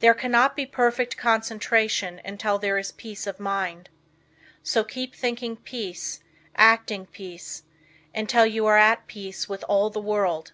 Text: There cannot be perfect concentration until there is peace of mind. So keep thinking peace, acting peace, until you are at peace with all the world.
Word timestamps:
There 0.00 0.12
cannot 0.12 0.56
be 0.56 0.66
perfect 0.66 1.16
concentration 1.16 2.20
until 2.24 2.58
there 2.58 2.78
is 2.78 2.90
peace 2.90 3.28
of 3.28 3.38
mind. 3.38 3.88
So 4.64 4.82
keep 4.82 5.14
thinking 5.14 5.54
peace, 5.58 6.18
acting 6.56 7.06
peace, 7.06 7.62
until 8.12 8.44
you 8.44 8.66
are 8.66 8.76
at 8.76 9.06
peace 9.06 9.48
with 9.48 9.62
all 9.68 9.88
the 9.88 10.00
world. 10.00 10.50